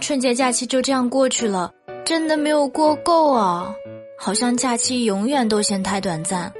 [0.00, 1.70] 春节假期就这样过去了，
[2.04, 3.72] 真的没有过够啊！
[4.18, 6.50] 好像假期永远都嫌太短暂，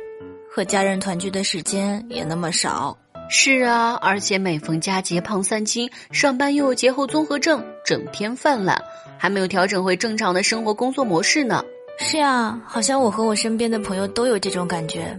[0.48, 2.96] 和家人团聚的时间也那么少。
[3.30, 8.80] 是啊，而且每逢佳节胖三斤，上班又有节后综合症，整天犯懒，
[9.18, 11.64] 还没有调整回正常的生活工作模式呢。
[11.98, 15.16] 是啊，好像我和我身边的朋友都有这种感觉，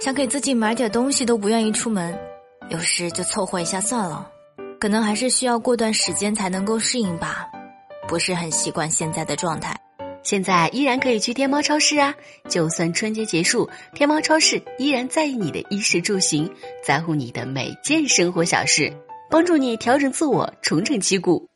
[0.00, 2.18] 想给自己买点东西都不愿意出门，
[2.70, 4.28] 有时就凑合一下算了。
[4.80, 7.48] 可能还是需要过段时间才能够适应吧，
[8.12, 9.74] 不是很习惯现在的状态。
[10.22, 12.14] 现在依然可以去天猫超市啊！
[12.46, 16.46] 就算春节结束，天猫超市依然在意你的衣食住行，
[16.84, 18.92] 在乎你的每件生活小事，
[19.30, 21.48] 帮助你调整自我，重整旗鼓。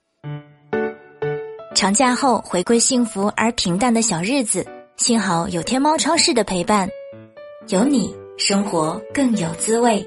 [1.75, 6.89] 长假后回归幸福而平淡的小日子，幸好有天猫超市的陪伴，
[7.69, 10.03] 有你，生活更有滋味。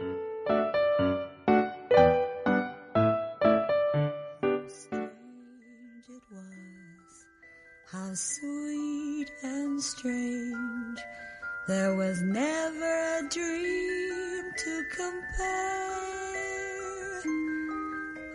[11.70, 15.22] There was never a dream to compare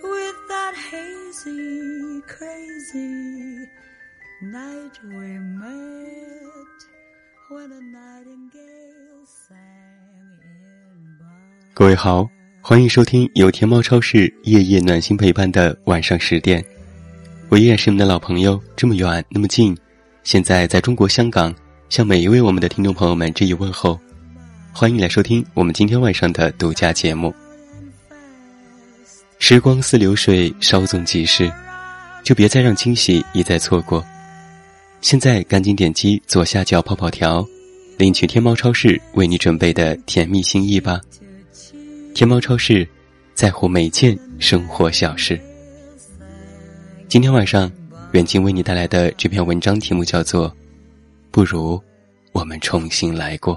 [0.05, 3.67] with that hazy, crazy
[4.41, 5.27] night we
[5.59, 6.79] met
[7.51, 9.59] when a nightingale sang
[10.95, 11.25] in b
[11.75, 16.65] 各位好，欢迎收听由天猫超市夜夜暖心陪伴的晚上十点。
[17.49, 19.77] 我依然是你们的老朋友，这么远那么近，
[20.23, 21.53] 现在在中国香港，
[21.89, 23.99] 向每一位我们的听众朋友们致以问候，
[24.73, 27.33] 欢迎来收听我们今天晚上的独家节目。
[29.39, 31.51] 时光似流水，稍纵即逝，
[32.25, 34.05] 就别再让惊喜一再错过。
[35.03, 37.47] 现在赶紧点击左下角泡泡条，
[37.99, 41.01] 领取天猫超市为你准备的甜蜜心意吧。
[42.15, 42.89] 天猫超市，
[43.35, 45.39] 在乎每件生活小事。
[47.09, 47.71] 今天晚上，
[48.13, 50.49] 远近为你带来的这篇文章题目叫做
[51.35, 51.83] 《不如
[52.33, 53.57] 我们重新来过》。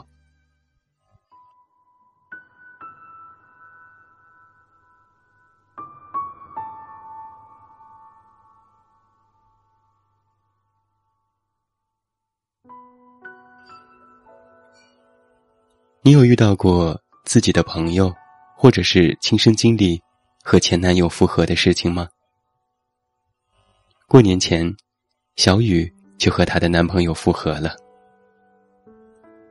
[16.01, 18.11] 你有遇到过自己的朋友，
[18.55, 20.01] 或者是亲身经历
[20.43, 22.09] 和前男友复合的事情吗？
[24.07, 24.75] 过年前，
[25.35, 27.75] 小雨就和她的男朋友复合了。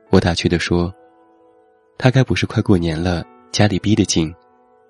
[0.09, 0.93] 我打趣的说
[1.97, 4.33] ：“他该不是快过年了，家里逼得紧，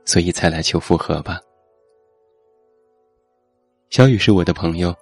[0.06, 1.40] 所以才来求复合吧？”
[3.90, 4.94] 小雨是我的朋友，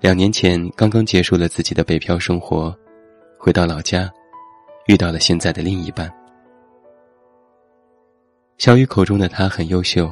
[0.00, 2.74] 两年前刚刚结束了自己的北漂生活，
[3.38, 4.10] 回到老家，
[4.86, 6.10] 遇到了现在的另一半。
[8.56, 10.10] 小雨口中的他很优秀，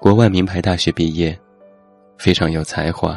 [0.00, 1.38] 国外名牌大学毕业。
[2.18, 3.16] 非常有才华，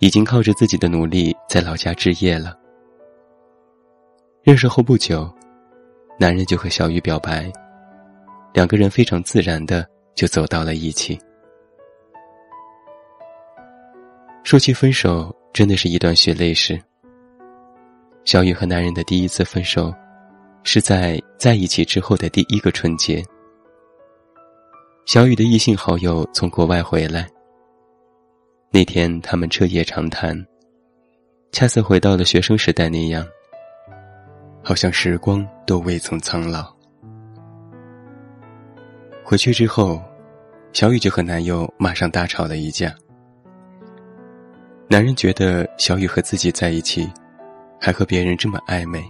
[0.00, 2.56] 已经靠着自己的努力在老家置业了。
[4.42, 5.28] 认识后不久，
[6.18, 7.52] 男人就和小雨表白，
[8.54, 11.18] 两个人非常自然的就走到了一起。
[14.44, 16.80] 说起分手，真的是一段血泪史。
[18.24, 19.92] 小雨和男人的第一次分手，
[20.62, 23.22] 是在在一起之后的第一个春节。
[25.06, 27.28] 小雨的异性好友从国外回来。
[28.70, 30.36] 那天他们彻夜长谈，
[31.52, 33.26] 恰似回到了学生时代那样，
[34.62, 36.70] 好像时光都未曾苍老。
[39.24, 40.02] 回去之后，
[40.74, 42.94] 小雨就和男友马上大吵了一架。
[44.86, 47.10] 男人觉得小雨和自己在一起，
[47.80, 49.02] 还和别人这么暧昧，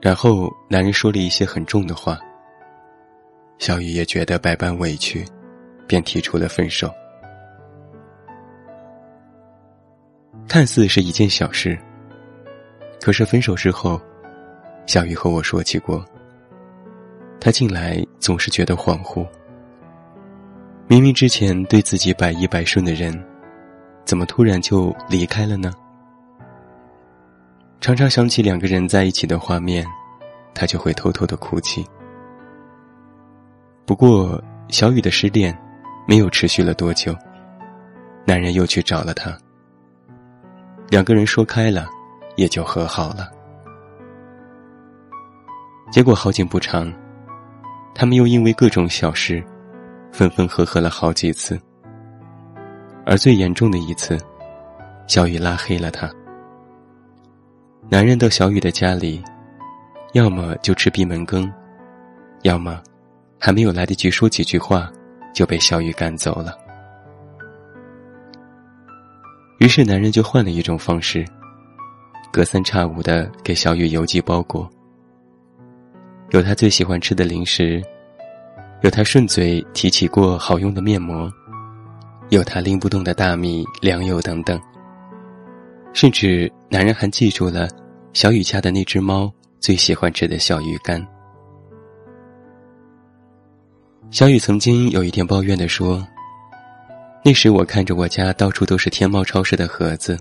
[0.00, 2.18] 然后男人说了一些很重的话。
[3.58, 5.24] 小雨也觉得百般委屈，
[5.86, 6.92] 便提出了分手。
[10.52, 11.78] 看似是一件小事，
[13.00, 13.98] 可是分手之后，
[14.84, 16.04] 小雨和我说起过，
[17.40, 19.26] 他近来总是觉得恍惚。
[20.86, 23.18] 明明之前对自己百依百顺的人，
[24.04, 25.72] 怎么突然就离开了呢？
[27.80, 29.86] 常常想起两个人在一起的画面，
[30.54, 31.82] 他就会偷偷的哭泣。
[33.86, 34.38] 不过，
[34.68, 35.58] 小雨的失恋
[36.06, 37.16] 没有持续了多久，
[38.26, 39.34] 男人又去找了她。
[40.92, 41.88] 两个人说开了，
[42.36, 43.30] 也就和好了。
[45.90, 46.92] 结果好景不长，
[47.94, 49.42] 他们又因为各种小事，
[50.12, 51.58] 分分合合了好几次。
[53.06, 54.18] 而最严重的一次，
[55.06, 56.12] 小雨拉黑了他。
[57.88, 59.24] 男人到小雨的家里，
[60.12, 61.50] 要么就吃闭门羹，
[62.42, 62.82] 要么
[63.40, 64.92] 还没有来得及说几句话，
[65.32, 66.61] 就被小雨赶走了。
[69.62, 71.24] 于是男人就换了一种方式，
[72.32, 74.68] 隔三差五的给小雨邮寄包裹，
[76.32, 77.80] 有他最喜欢吃的零食，
[78.82, 81.32] 有他顺嘴提起过好用的面膜，
[82.30, 84.60] 有他拎不动的大米、粮油等等。
[85.92, 87.68] 甚至男人还记住了
[88.12, 91.06] 小雨家的那只猫最喜欢吃的小鱼干。
[94.10, 96.04] 小雨曾经有一天抱怨的说
[97.24, 100.18] ：“那时我看着我家到处都是天猫超市的盒子，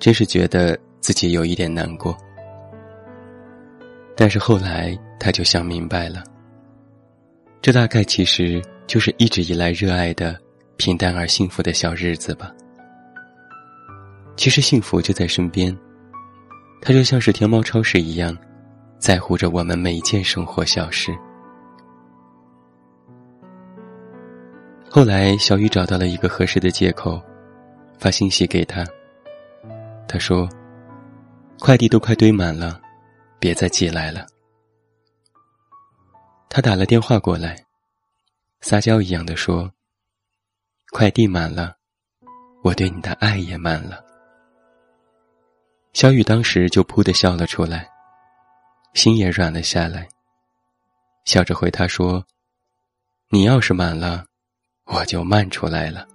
[0.00, 2.16] 真是觉得自己有一点难过。”
[4.16, 6.22] 但是后来他就想明白了，
[7.60, 10.36] 这大概其实就是一直以来热爱的
[10.76, 12.52] 平淡而幸福的小日子吧。
[14.36, 15.76] 其实幸福就在身边，
[16.80, 18.36] 它就像是天猫超市一样，
[18.98, 21.12] 在乎着我们每一件生活小事。
[24.94, 27.18] 后来，小雨找到了一个合适的借口，
[27.98, 28.84] 发信息给他。
[30.06, 30.46] 他说
[31.58, 32.78] ：“快递都快堆满了，
[33.38, 34.26] 别再寄来了。”
[36.50, 37.64] 他打了电话过来，
[38.60, 39.72] 撒娇一样的说
[40.92, 41.74] ：“快递满了，
[42.62, 44.04] 我对你的爱也满了。”
[45.94, 47.88] 小雨当时就噗的笑了出来，
[48.92, 50.06] 心也软了下来，
[51.24, 52.22] 笑着回他说
[53.32, 54.26] ：“你要是满了，
[54.92, 56.06] 我就慢出来了。”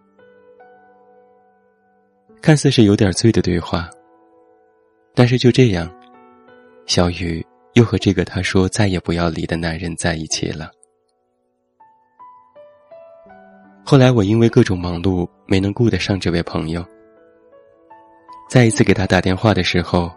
[2.42, 3.90] 看似是有点醉的对话，
[5.14, 5.92] 但是就这样，
[6.86, 10.72] 小雨又和这个他说再也不要离的男人在一起了。
[13.84, 16.86] 后来我因为各种忙碌，没能顾得上这位朋友。
[18.50, 20.12] 再一次给他打电话的时候，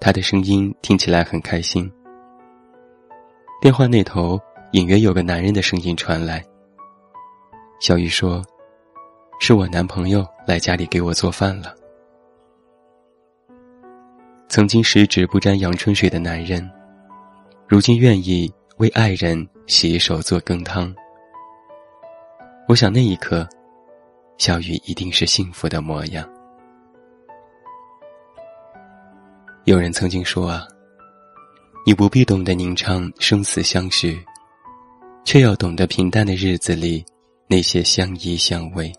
[0.00, 1.90] 他的声音听起来很开心。
[3.60, 4.38] 电话那头
[4.72, 6.44] 隐约有个男人的声音传来。
[7.80, 8.44] 小雨说
[9.40, 11.74] ：“是我男朋友来家里给我做饭了。”
[14.48, 16.68] 曾经十指不沾阳春水的男人，
[17.68, 20.92] 如今愿意为爱人洗手做羹汤。
[22.66, 23.48] 我想那一刻，
[24.38, 26.28] 小雨一定是幸福的模样。
[29.64, 30.66] 有人曾经说啊，
[31.86, 34.18] 你不必懂得吟唱生死相许，
[35.24, 37.04] 却要懂得平淡的日子里
[37.50, 38.92] 那些相依相偎。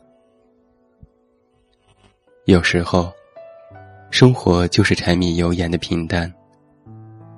[2.45, 3.13] 有时候，
[4.09, 6.33] 生活就是柴米油盐的平淡，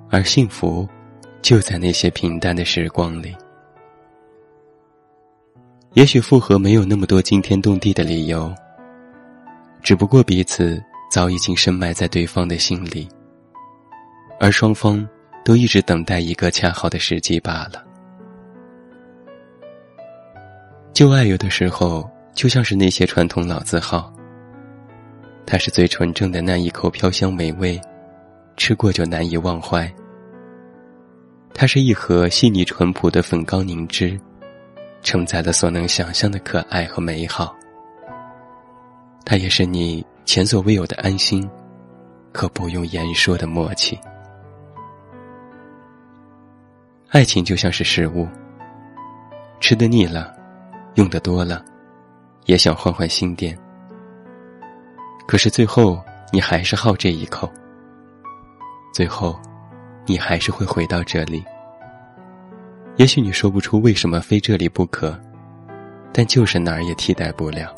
[0.08, 0.88] 而幸福
[1.42, 3.36] 就在那些平淡的时光里。
[5.92, 8.50] 也许复合没有那么多惊天动地的理由，
[9.82, 13.06] 只不过彼此早已经深埋在对方的心里。
[14.40, 15.06] 而双方
[15.44, 17.91] 都一直等待一个恰好的时机罢了。
[20.92, 24.12] 旧爱有的时候就像是那些传统老字号，
[25.46, 27.80] 它是最纯正的那一口飘香美味，
[28.58, 29.90] 吃过就难以忘怀。
[31.54, 34.20] 它是一盒细腻淳朴的粉糕凝脂，
[35.02, 37.56] 承载了所能想象的可爱和美好。
[39.24, 41.48] 它也是你前所未有的安心，
[42.34, 43.98] 和不用言说的默契。
[47.08, 48.28] 爱情就像是食物，
[49.58, 50.34] 吃的腻了，
[50.94, 51.64] 用的多了，
[52.46, 53.58] 也想换换新店。
[55.26, 55.98] 可是最后
[56.32, 57.50] 你还是好这一口，
[58.92, 59.40] 最后，
[60.06, 61.42] 你还是会回到这里。
[62.96, 65.18] 也许你说不出为什么非这里不可，
[66.12, 67.74] 但就是哪儿也替代不了。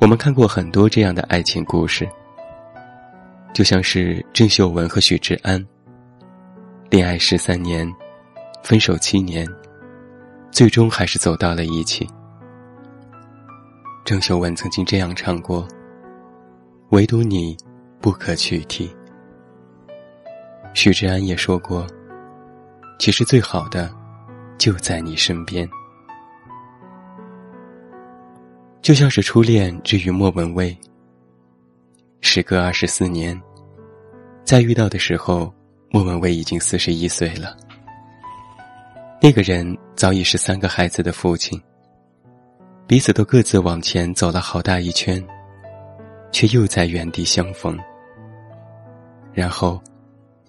[0.00, 2.08] 我们看过很多这样的爱情故事，
[3.52, 5.64] 就像是郑秀文和许志安。
[6.90, 7.90] 恋爱十三年，
[8.62, 9.46] 分手七年，
[10.56, 12.08] 最终还是走到了一起。
[14.06, 15.68] 郑秀文曾经这样唱过
[16.92, 17.54] ：“唯独你，
[18.00, 18.90] 不可取替。”
[20.72, 21.86] 许志安也说过
[22.98, 23.94] ：“其实最好的，
[24.56, 25.68] 就在你身边。”
[28.80, 30.74] 就像是初恋之于莫文蔚。
[32.22, 33.38] 时隔二十四年，
[34.42, 35.52] 在遇到的时候。
[35.88, 37.56] 莫文蔚已经四十一岁了，
[39.20, 41.60] 那个人早已是三个孩子的父亲。
[42.86, 45.20] 彼此都各自往前走了好大一圈，
[46.30, 47.76] 却又在原地相逢，
[49.32, 49.80] 然后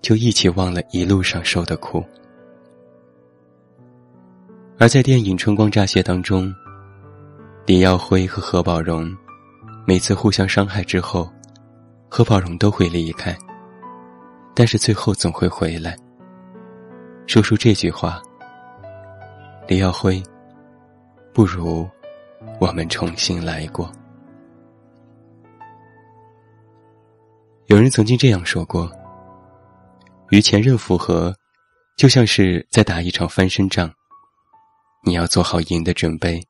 [0.02, 2.04] 就一起忘了一路上受的苦。
[4.78, 6.54] 而在电影《春光乍泄》当中，
[7.66, 9.12] 李耀辉和何宝荣
[9.88, 11.28] 每次互相伤害之后，
[12.08, 13.36] 何宝荣都会离开。
[14.54, 15.98] 但是最后总会回来，
[17.26, 18.22] 说出这句话。
[19.68, 20.24] 李耀辉，
[21.34, 21.86] 不如
[22.58, 23.92] 我们重新来过。
[27.66, 28.90] 有人曾经这样说过：
[30.30, 31.36] 与前任复合，
[31.98, 33.94] 就像是在打一场翻身仗。
[35.04, 36.42] 你要做好赢的准备，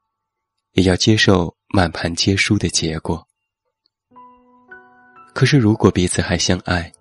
[0.74, 3.28] 也要接受满盘皆输的结果。
[5.34, 6.92] 可是，如果彼此还相爱，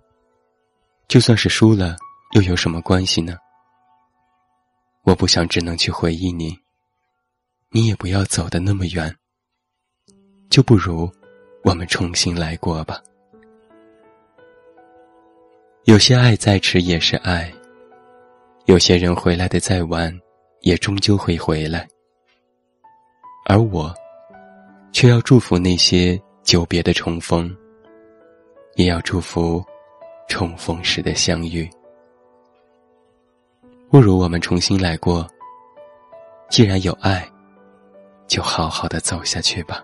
[1.07, 1.95] 就算是输了，
[2.31, 3.37] 又有什么关系呢？
[5.07, 6.53] 我不想只能去回忆你，
[7.71, 9.15] 你也不要走的那么远。
[10.49, 11.09] 就不如
[11.63, 13.01] 我们重新来过吧。
[15.85, 17.49] 有些爱再迟也是爱，
[18.65, 20.13] 有些人回来的再晚。
[20.61, 21.87] 也终究会回来，
[23.45, 23.93] 而我，
[24.91, 27.55] 却要祝福那些久别的重逢，
[28.75, 29.63] 也要祝福
[30.27, 31.69] 重逢时的相遇。
[33.89, 35.27] 不如我们重新来过。
[36.49, 37.27] 既然有爱，
[38.27, 39.83] 就好好的走下去吧。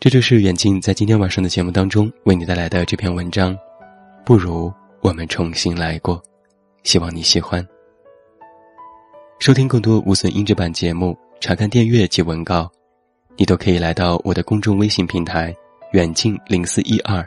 [0.00, 3.56] 这就是远近在今天晚上的节目当中为你带来的这篇文章。
[4.24, 4.72] 不如。
[5.00, 6.20] 我们重新来过，
[6.82, 7.64] 希望你喜欢。
[9.38, 12.68] 收听更多无损音质版节目，查看电阅及文稿，
[13.36, 15.54] 你都可以来到我的公众微信平台
[15.94, 17.24] “远近零四一二”，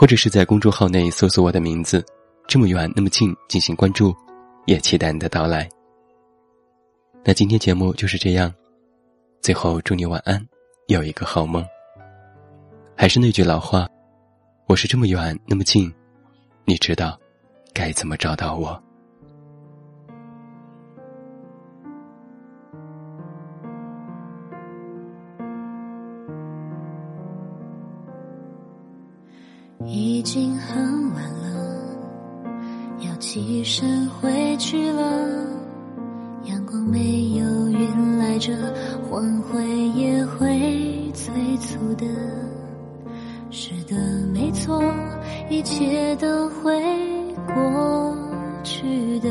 [0.00, 2.02] 或者是在公众号内搜索我的名字
[2.48, 4.16] “这么远那么近”进行关注，
[4.64, 5.68] 也期待你的到来。
[7.22, 8.50] 那今天节目就是这样，
[9.42, 10.42] 最后祝你晚安，
[10.86, 11.62] 有一个好梦。
[12.96, 13.86] 还是那句老话，
[14.68, 15.92] 我是这么远那么近。
[16.64, 17.20] 你知道
[17.74, 18.82] 该怎么找到我？
[29.86, 30.78] 已经很
[31.14, 31.84] 晚了，
[33.00, 35.02] 要起身回去了。
[36.44, 38.52] 阳光没有云来着，
[39.08, 42.06] 黄昏也会催促的。
[43.50, 43.96] 是的，
[44.32, 44.82] 没错。
[45.48, 46.80] 一切都会
[47.46, 48.16] 过
[48.62, 49.28] 去的，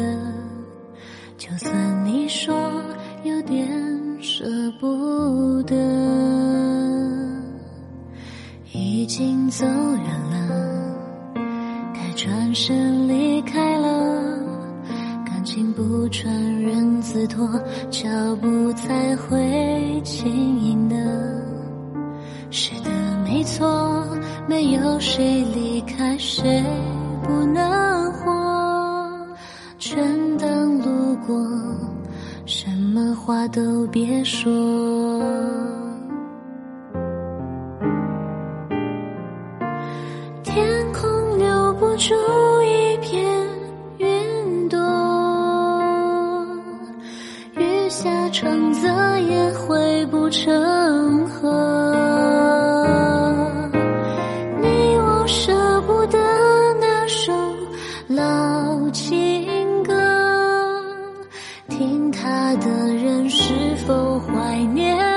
[1.37, 2.53] 就算你说
[3.23, 3.67] 有点
[4.21, 4.45] 舍
[4.81, 5.75] 不得，
[8.73, 10.28] 已经走远了，
[12.49, 14.39] 转身离开了。
[15.23, 17.47] 感情不穿人字拖，
[17.91, 18.09] 脚
[18.41, 20.95] 步才会轻盈的。
[22.49, 22.89] 是的，
[23.23, 24.03] 没错。
[24.47, 26.63] 没有谁离开谁
[27.21, 29.27] 不能活，
[29.77, 30.03] 全
[30.39, 31.39] 当路过，
[32.47, 34.49] 什么话都别说。
[41.99, 42.15] 出
[42.61, 43.21] 一片
[43.97, 44.79] 云朵
[47.57, 48.87] 雨下成泽
[49.19, 51.49] 也汇不成河。
[54.61, 56.17] 你我舍不得
[56.79, 57.33] 那首
[58.07, 59.93] 老情歌
[61.67, 65.08] 听它的人是否怀念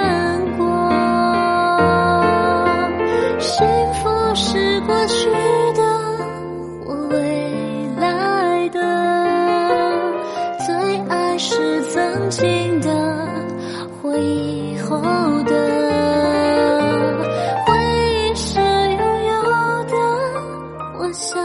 [21.12, 21.38] 消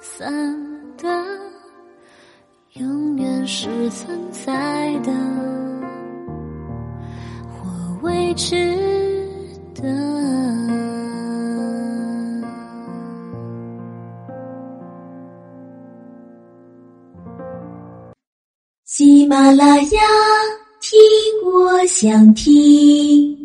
[0.00, 0.32] 散
[0.96, 1.08] 的
[2.74, 5.12] 永远是存在的
[7.50, 8.54] 或未知
[9.74, 9.82] 的
[18.84, 20.00] 喜马拉雅
[20.80, 20.98] 听
[21.44, 23.41] 我想听。